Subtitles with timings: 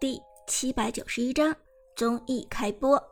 [0.00, 1.52] 第七百九十一章
[1.96, 3.02] 综艺开播。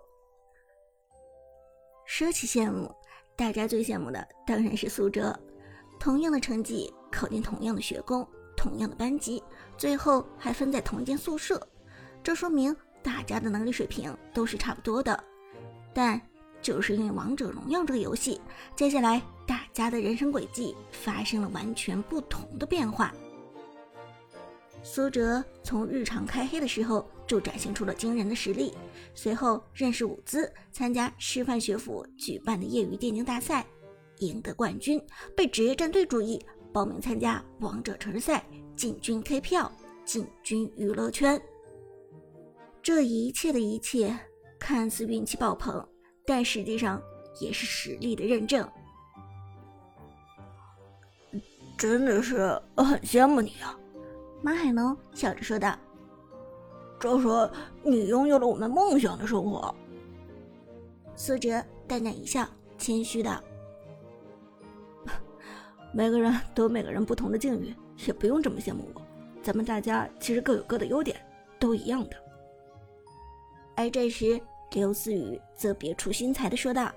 [2.04, 2.94] 说起羡慕，
[3.34, 5.36] 大家最羡慕的当然是苏哲。
[5.98, 8.24] 同样的成绩，考进同样的学宫，
[8.56, 9.42] 同样的班级，
[9.76, 11.60] 最后还分在同一间宿舍，
[12.22, 15.24] 这说明大家的能力水平都是差不多的。
[15.92, 16.20] 但
[16.62, 18.40] 就是因为王者荣耀这个游戏，
[18.76, 23.12] 接下来大家的人生轨迹发生了完全不同的变化。
[24.86, 28.72] 苏哲从日常开黑的时候就展现出了惊人的实力，
[29.16, 33.66] 随后认识伍兹，参加师范学府举办的业余电竞大赛，
[34.20, 35.04] 赢得冠军，
[35.36, 36.40] 被职业战队注意，
[36.72, 39.70] 报名参加王者城市赛，进军 K 票，
[40.04, 41.42] 进军娱乐圈。
[42.80, 44.16] 这一切的一切
[44.56, 45.84] 看似运气爆棚，
[46.24, 47.02] 但实际上
[47.40, 48.66] 也是实力的认证。
[51.76, 53.76] 真的是很羡慕你啊！
[54.42, 55.76] 马海龙笑着说道
[57.00, 57.50] ：“这是
[57.82, 59.74] 你拥有了我们梦想的生活。”
[61.16, 62.46] 苏哲淡淡一笑，
[62.78, 63.42] 谦虚道
[65.92, 67.74] ：“每个人都有每个人不同的境遇，
[68.06, 69.02] 也不用这么羡慕我。
[69.42, 71.16] 咱们大家其实各有各的优点，
[71.58, 72.16] 都一样的。”
[73.76, 74.40] 而这时，
[74.72, 76.90] 刘思雨则别出心裁的说道：“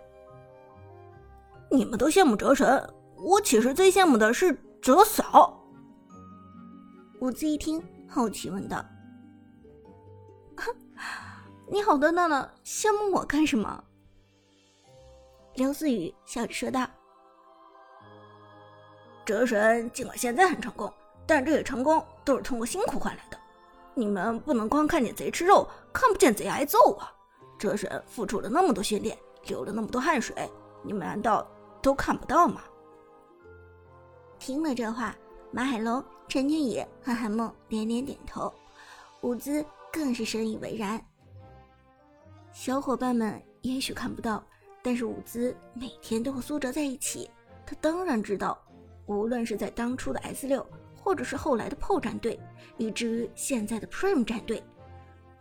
[1.72, 5.56] 你们都羡慕哲神，我其实最羡慕的是哲嫂。”
[7.22, 8.84] 伍兹一听，好奇问道
[11.68, 13.84] ：“你好端端的羡慕我干什么？”
[15.56, 16.88] 刘思雨笑着说道
[19.26, 20.90] ：“哲神尽管现在很成功，
[21.28, 23.38] 但这些成功都是通过辛苦换来的。
[23.94, 27.12] 你们不能光看见贼吃肉，看不见贼挨揍啊！
[27.58, 30.50] 哲神付出了那么多训练，流了那么多汗水，
[30.84, 31.46] 你们难道
[31.82, 32.62] 都看不到吗？”
[34.40, 35.14] 听了这话。
[35.52, 38.54] 马海龙、陈天野和韩梦连连点头，
[39.22, 41.04] 伍兹更是深以为然。
[42.54, 44.44] 小伙伴们也许看不到，
[44.84, 47.30] 但是伍兹每天都和苏哲在一起，
[47.66, 48.58] 他当然知道。
[49.08, 50.64] 无论是在当初的 S 六，
[51.02, 52.40] 或者是后来的 PO 战队，
[52.78, 54.62] 以至于现在的 Prime 战队，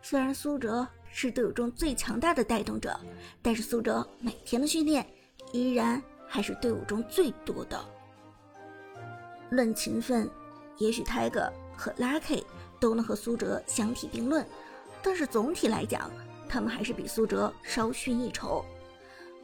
[0.01, 2.99] 虽然苏哲是队伍中最强大的带动者，
[3.43, 5.07] 但是苏哲每天的训练
[5.53, 7.79] 依然还是队伍中最多的。
[9.51, 10.29] 论勤奋，
[10.77, 12.45] 也许 Tiger 和 Lucky
[12.79, 14.47] 都能和苏哲相提并论，
[15.03, 16.11] 但是总体来讲，
[16.49, 18.65] 他们还是比苏哲稍逊一筹。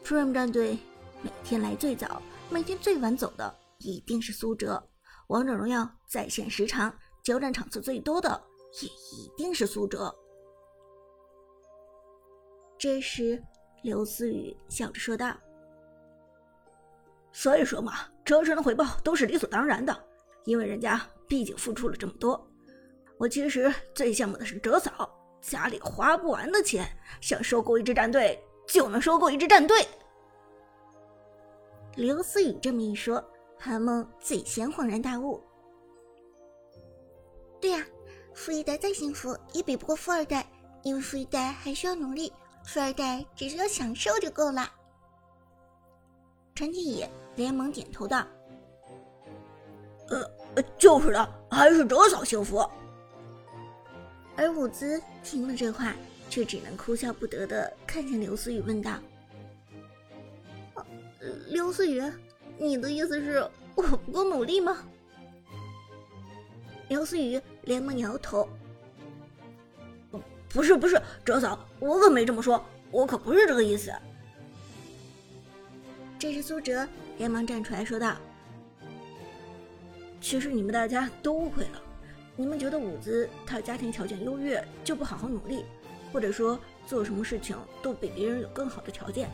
[0.05, 0.79] Prime 战队
[1.23, 2.21] 每天来最早，
[2.51, 4.83] 每天最晚走的一定是苏哲。
[5.29, 8.43] 王者荣耀在线时长、交战场次最多的
[8.83, 10.15] 也一定是苏哲。
[12.79, 13.43] 这时，
[13.83, 15.35] 刘思雨笑着说道。
[17.33, 19.95] 所以说嘛，折神的回报都是理所当然的，
[20.45, 22.49] 因为人家毕竟付出了这么多。
[23.19, 25.09] 我其实最羡慕的是哲嫂，
[25.41, 26.85] 家里花不完的钱，
[27.21, 29.87] 想收购一支战队就能收购一支战队。
[31.97, 33.23] 刘思雨这么一说，
[33.59, 35.41] 韩梦最先恍然大悟。
[37.61, 37.87] 对呀，
[38.35, 40.47] 富一代再幸福也比不过富二代，
[40.83, 42.33] 因为富一代还需要努力，
[42.65, 44.69] 富二代只需要享受就够了。
[46.55, 47.09] 陈天野。
[47.37, 48.27] 连忙点头道
[50.09, 52.65] ：“呃，就是的，还是哲嫂幸福。”
[54.37, 55.95] 而伍兹听了这话，
[56.29, 58.93] 却只能哭笑不得的看向刘思雨，问道
[61.49, 62.03] ：“刘思雨，
[62.59, 64.77] 你的意思是我不够努力吗？”
[66.89, 68.49] 刘思雨连忙摇头
[70.51, 73.93] ：“不是，不是，哲嫂，我可没这么说，我可不是这个意思。”
[76.19, 76.89] 这时，苏哲。
[77.17, 78.17] 连忙站出来说道
[80.21, 81.81] ：“其实你们大家都误会了，
[82.35, 85.65] 你们觉得伍兹他家庭条件优越就不好好努力，
[86.13, 86.59] 或者说
[86.89, 89.31] 做什么事情都比别人有更好的条件，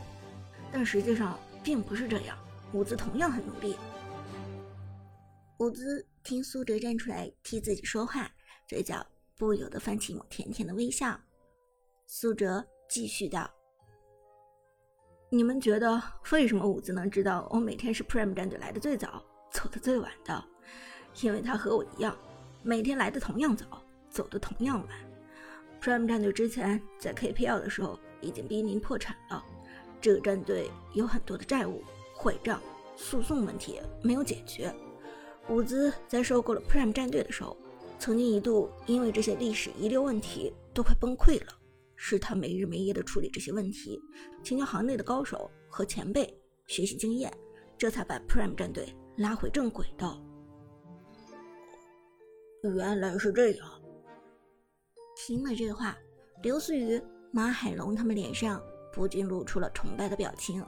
[0.71, 2.37] 但实际上并不是这样。
[2.71, 3.75] 伍兹同样很努力。”
[5.57, 8.31] 伍兹听苏哲站出来替自己说话，
[8.67, 9.03] 嘴角
[9.39, 11.19] 不由得泛起一抹甜甜的微笑。
[12.05, 13.51] 苏哲继续道。
[15.33, 20.43] 你们觉得为什么伍兹能知道我每天是 Prime 战队来的最早，走的最晚的？
[21.21, 22.13] 因为他和我一样，
[22.61, 23.65] 每天来的同样早，
[24.09, 24.89] 走的同样晚。
[25.81, 29.41] Prime 战队之前在 KPL 的时候已经濒临破产了，
[30.01, 31.81] 这个战队有很多的债务、
[32.13, 32.59] 坏账、
[32.97, 34.69] 诉讼问题没有解决。
[35.47, 37.55] 伍兹在收购了 Prime 战队的时候，
[37.97, 41.53] 曾经一度因为这些历史遗留问题都快崩溃了。
[42.03, 44.01] 是他没日没夜的处理这些问题，
[44.41, 47.31] 请教行内的高手和前辈学习经验，
[47.77, 50.19] 这才把 Prime 战队拉回正轨道。
[52.63, 53.69] 原来是这样。
[55.15, 55.95] 听了这话，
[56.41, 56.99] 刘思雨、
[57.31, 58.59] 马海龙他们脸上
[58.91, 60.65] 不禁露出了崇拜的表情。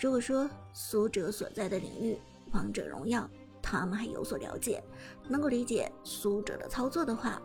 [0.00, 2.14] 如果说苏哲所在的领域
[2.52, 3.20] 《王者荣耀》，
[3.60, 4.82] 他们还有所了解，
[5.28, 7.40] 能够理解苏哲的操作的话，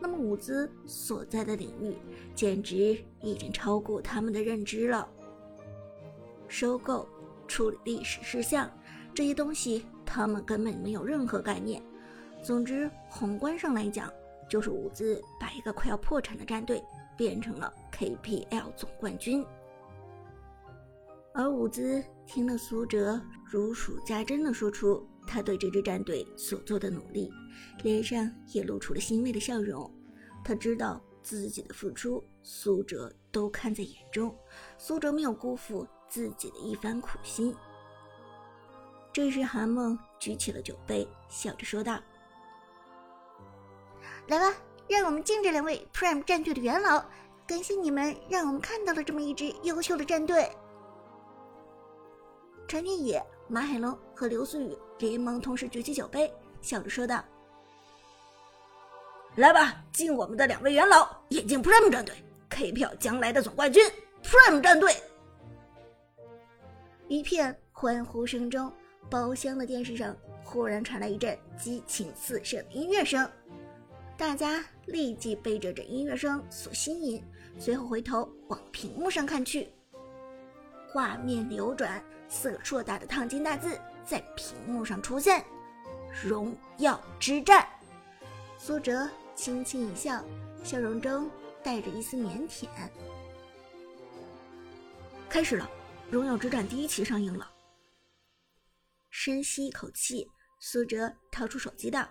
[0.00, 1.96] 那么伍兹所在的领域
[2.34, 5.08] 简直已经超过他们的认知了。
[6.46, 7.06] 收购、
[7.46, 8.70] 处理历史事项
[9.12, 11.82] 这些东西，他们根本没有任何概念。
[12.42, 14.10] 总之，宏观上来讲，
[14.48, 16.82] 就是伍兹把一个快要破产的战队
[17.16, 19.44] 变成了 KPL 总冠军。
[21.34, 27.30] 而伍兹听了苏哲如数家珍的说出他对这支战队所做的努力，
[27.82, 29.88] 脸上也露出了欣慰的笑容。
[30.42, 34.34] 他知道自己的付出，苏哲都看在眼中，
[34.78, 37.54] 苏哲没有辜负自己的一番苦心。
[39.12, 42.00] 这时，韩梦举起了酒杯，笑着说道。
[44.28, 44.56] 来吧，
[44.88, 47.04] 让我们敬这两位 Prime 战队的元老，
[47.46, 50.50] 感谢你们让我们看到了这么一支优秀的战队。
[52.66, 56.30] 陈天野、马海龙和刘思雨连忙同时举起酒杯，
[56.60, 57.24] 笑着说道
[59.36, 62.14] ：“来吧，敬我们的两位元老，也敬 Prime 战队
[62.50, 63.82] K 票将来的总冠军
[64.22, 64.94] Prime 战队。”
[67.08, 68.70] 一片欢呼声中，
[69.08, 70.14] 包厢的电视上
[70.44, 73.26] 忽然传来一阵激情四射的音乐声。
[74.18, 77.24] 大家立即被这阵音乐声所吸引，
[77.58, 79.72] 随后回头往屏幕上看去。
[80.90, 85.44] 画面流转，四个硕大的烫金大字在屏幕上出现
[86.24, 87.68] ：“荣耀之战。”
[88.58, 90.24] 苏哲轻轻一笑，
[90.64, 91.30] 笑容中
[91.62, 92.66] 带着一丝腼腆。
[95.28, 95.70] 开始了，
[96.10, 97.50] 荣耀之战第一期上映了。
[99.10, 100.26] 深吸一口气，
[100.58, 102.08] 苏哲掏出手机道。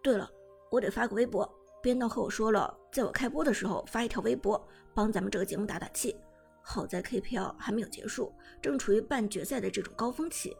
[0.00, 0.30] 对了，
[0.70, 1.48] 我得发个微博。
[1.82, 6.16] 编导和我说了，在我开播的时候发一条微博，帮咱们这个节目打打气。
[6.66, 8.32] 好在 KPL 还没有结束，
[8.62, 10.56] 正处于半决赛的这种高峰期，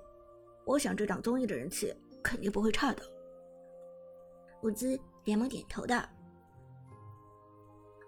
[0.66, 1.92] 我想这档综艺的人气
[2.22, 3.02] 肯定不会差的。
[4.62, 6.02] 伍兹连忙点头道：“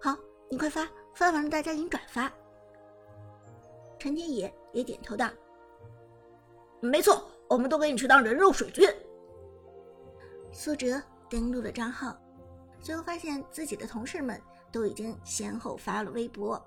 [0.01, 0.15] 好，
[0.51, 2.31] 你快发，发完了大家给你转发。”
[3.99, 5.31] 陈天野也点头道
[6.81, 8.87] ：“没错，我们都给你去当人肉水军。”
[10.53, 11.03] 苏哲。
[11.29, 12.17] 登录了账号，
[12.79, 14.41] 随后发现自己的同事们
[14.71, 16.65] 都已经先后发了微博，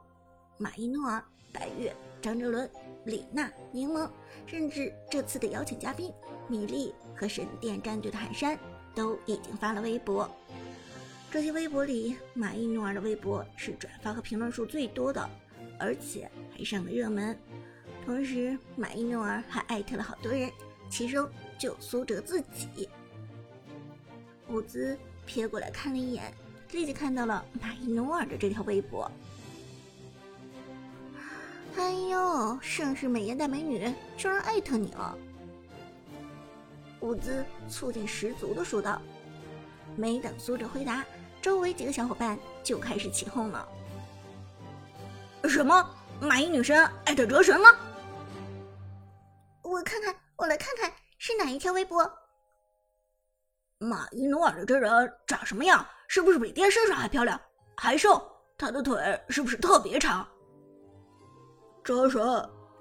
[0.62, 1.24] 马伊诺尔、
[1.54, 2.70] 白月、张哲伦、
[3.06, 4.10] 李娜、柠檬，
[4.46, 6.12] 甚至这次的邀请嘉宾
[6.50, 8.60] 米粒和神殿战队的寒山
[8.94, 10.30] 都已经发了微博。
[11.32, 15.30] 这些微博里，马伊诺尔的微博是转发和评论数最多的，
[15.80, 17.40] 而且还上了热门。
[18.06, 20.52] 同时，马伊诺尔还艾特了好多人，
[20.90, 21.26] 其中
[21.58, 22.90] 就苏哲自己。
[24.50, 26.34] 伍兹瞥过来看了一眼，
[26.72, 29.10] 立即看到了马伊诺尔的这条微博。
[31.78, 35.18] 哎呦，盛世美颜大美女居然艾特你了！
[37.02, 39.02] 伍兹醋劲十足的说道。
[39.96, 41.06] 没等苏哲回答，
[41.42, 43.68] 周围几个小伙伴就开始起哄了。
[45.46, 45.90] 什么？
[46.22, 47.68] 马伊女神艾特哲神了？
[49.62, 52.10] 我看看，我来看看是哪一条微博。
[53.78, 55.86] 马伊努尔的真人长什么样？
[56.08, 57.40] 是不是比电视上还漂亮？
[57.78, 58.22] 还瘦？
[58.58, 58.98] 他的腿
[59.30, 60.28] 是不是特别长？
[61.90, 62.22] 哲神，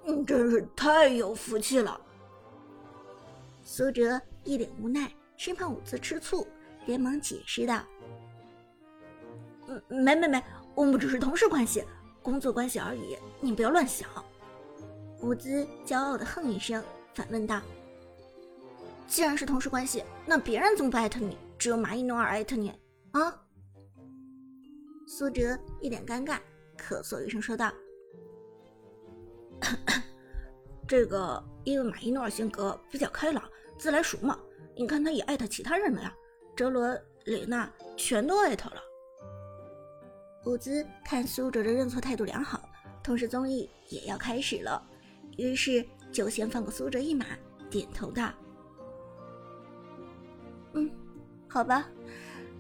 [0.05, 1.99] 你真是太有福气了。
[3.63, 6.47] 苏哲一脸无奈，生怕伍兹吃醋，
[6.85, 7.83] 连忙解释道
[9.67, 11.83] ：“嗯，没没没，我们只是同事关系，
[12.21, 14.07] 工作关系而已，你不要乱想。”
[15.23, 16.85] 伍兹骄傲的哼一声，
[17.15, 17.63] 反问道。
[19.07, 21.39] 既然是同事关系，那别人怎么不艾特你？
[21.57, 22.79] 只有马伊诺尔艾特你
[23.13, 23.35] 啊？
[25.07, 26.39] 苏哲一脸尴尬，
[26.77, 27.73] 咳嗽一声说道
[30.89, 33.45] ：“这个，因为马伊诺尔性格比较开朗，
[33.77, 34.39] 自来熟嘛。
[34.75, 36.15] 你看他也艾特其他人了呀，
[36.57, 38.81] 哲伦、蕾娜全都艾特了。”
[40.47, 42.63] 伍兹看苏哲的认错态度良好，
[43.03, 44.83] 同时综艺也要开始了，
[45.37, 47.27] 于是就先放过苏哲一马，
[47.69, 48.31] 点头道。
[50.73, 50.91] 嗯，
[51.49, 51.87] 好吧，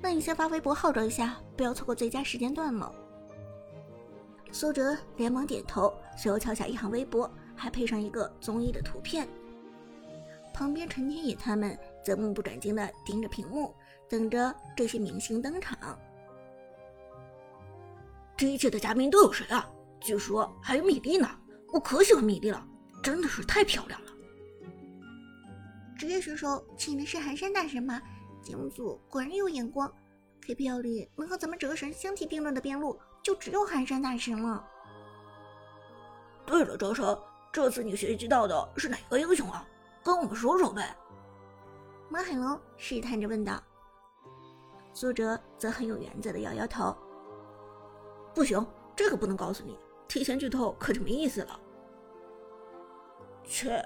[0.03, 2.95] 那你先发微博号召一下，不要错过最佳时间段了。
[4.53, 9.29] 苏哲连忙点头，随后敲下一行微博，还配上一个综艺的图片。
[10.55, 13.75] 旁边陈天野他们则目不转睛地盯着屏幕，
[14.09, 15.77] 等着这些明星登场。
[18.37, 19.69] 这一届的嘉宾都有谁啊？
[20.01, 21.29] 据说还有米粒呢，
[21.73, 22.65] 我可喜欢米粒了，
[23.03, 24.13] 真的是太漂亮了。
[25.97, 28.01] 职业选手请的是寒山大神吗？
[28.41, 29.93] 节目组果然有眼光
[30.47, 34.65] ，，KPL 里能和咱们哲神相提并论的边路，就只有寒山大神了。
[36.47, 37.05] 对了，哲神，
[37.59, 39.67] 这次你学习到的是哪个英雄啊？
[40.05, 40.97] 跟我们说说呗。
[42.09, 43.61] 马海龙试探着问道。
[44.95, 46.97] 苏哲则很有原则的摇摇头
[48.33, 51.61] ：“不行，这个不能告诉你，提前剧透可就没意思了。”
[53.43, 53.85] 切，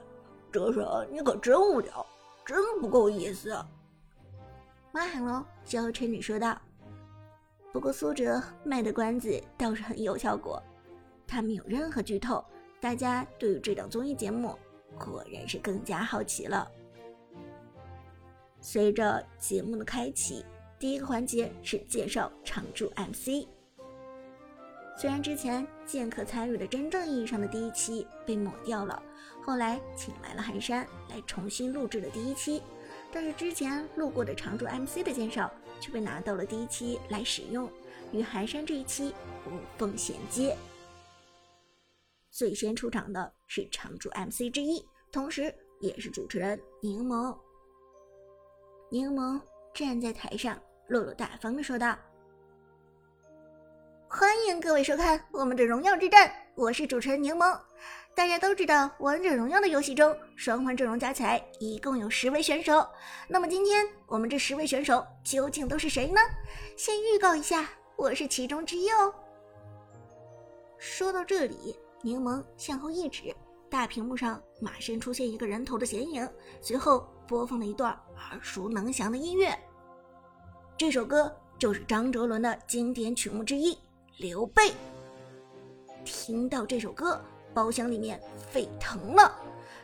[0.52, 2.04] 哲神，你可真无聊，
[2.44, 3.56] 真不够意思。
[4.92, 6.60] 马海龙娇嗔着说道。
[7.72, 10.62] 不过苏哲卖的关子倒是很有效果，
[11.26, 12.44] 他没有任何剧透，
[12.82, 14.58] 大家对于这档综艺节目
[14.98, 16.68] 果然是更加好奇了。
[18.60, 20.44] 随着节目的开启，
[20.80, 23.46] 第一个环节是介绍常驻 MC。
[24.98, 29.00] 虽然之前剑客参与的真正意义上的第一期被抹掉了，
[29.44, 32.60] 后来请来了寒山来重新录制的第一期，
[33.12, 35.48] 但是之前录过的常驻 MC 的介绍
[35.80, 37.70] 却被拿到了第一期来使用，
[38.10, 39.14] 与寒山这一期
[39.46, 40.56] 无缝衔接。
[42.32, 47.36] 最先出场的是常驻 MC 之一，同时也是主持人柠檬。
[48.90, 49.38] 柠檬
[49.74, 50.58] 站在台上，
[50.88, 51.94] 落落大方的说道。
[54.08, 57.60] 欢迎各位收看《我们的荣耀之战》，我是主持人柠檬。
[58.14, 62.86] 大家都知道，《王者荣耀》的游戏中，双方阵容加起来一共有十位选手。
[63.28, 66.20] 那么今天我们这十位选手究竟都是谁呢？
[66.78, 69.14] 先预告一下，我是其中之一哦。
[70.78, 73.34] 说到这里，柠檬向后一指，
[73.70, 76.28] 大屏幕上马上出现一个人头的剪影，
[76.60, 79.56] 随后播放了一段耳熟能详的音乐。
[80.76, 83.78] 这首歌就是张哲伦的经典曲目之一。
[84.18, 84.72] 刘备
[86.04, 87.22] 听到这首歌，
[87.54, 89.32] 包厢里面沸腾了。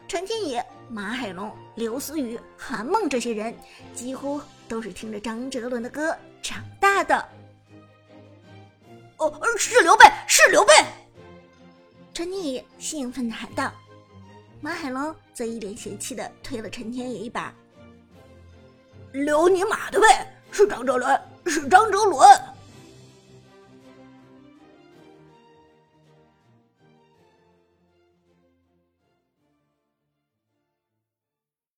[0.09, 3.55] 陈天野、马海龙、刘思雨、韩梦这些人，
[3.95, 7.29] 几乎都是听着张哲伦的歌长大的。
[9.19, 10.73] 哦，是刘备，是刘备！
[12.19, 13.73] 陈天野兴奋的喊道。
[14.61, 17.55] 马海龙则一脸嫌弃的推了陈天野一把
[19.15, 20.37] ：“留你马的呗！
[20.51, 22.29] 是张哲伦，是张哲伦！”